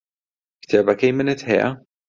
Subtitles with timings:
[0.61, 1.69] کتێبەکەی منت هەیە؟